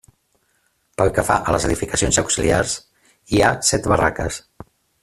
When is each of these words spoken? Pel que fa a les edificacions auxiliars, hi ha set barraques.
Pel 1.01 1.11
que 1.17 1.25
fa 1.27 1.35
a 1.37 1.53
les 1.57 1.67
edificacions 1.69 2.19
auxiliars, 2.23 2.75
hi 3.35 3.45
ha 3.51 3.55
set 3.73 3.93
barraques. 3.95 4.43